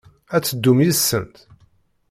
Ad 0.35 0.43
teddum 0.43 0.79
yid-sent? 0.83 1.35